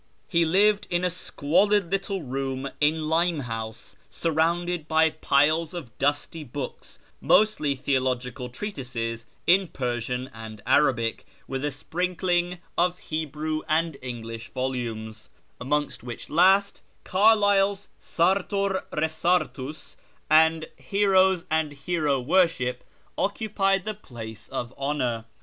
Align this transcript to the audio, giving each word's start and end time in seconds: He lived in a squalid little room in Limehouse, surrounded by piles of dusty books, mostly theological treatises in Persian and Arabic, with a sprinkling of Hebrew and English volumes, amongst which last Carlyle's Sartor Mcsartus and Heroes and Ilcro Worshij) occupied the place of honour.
He 0.27 0.45
lived 0.45 0.87
in 0.89 1.03
a 1.03 1.11
squalid 1.11 1.91
little 1.91 2.23
room 2.23 2.67
in 2.81 3.07
Limehouse, 3.07 3.95
surrounded 4.09 4.87
by 4.87 5.11
piles 5.11 5.75
of 5.75 5.95
dusty 5.99 6.43
books, 6.43 6.97
mostly 7.21 7.75
theological 7.75 8.49
treatises 8.49 9.27
in 9.45 9.67
Persian 9.67 10.27
and 10.33 10.59
Arabic, 10.65 11.27
with 11.47 11.63
a 11.63 11.69
sprinkling 11.69 12.57
of 12.79 12.97
Hebrew 12.97 13.61
and 13.69 13.95
English 14.01 14.49
volumes, 14.55 15.29
amongst 15.59 16.01
which 16.03 16.31
last 16.31 16.81
Carlyle's 17.03 17.89
Sartor 17.99 18.85
Mcsartus 18.91 19.97
and 20.31 20.67
Heroes 20.77 21.45
and 21.51 21.73
Ilcro 21.73 22.25
Worshij) 22.25 22.77
occupied 23.19 23.85
the 23.85 23.93
place 23.93 24.47
of 24.47 24.73
honour. 24.79 25.25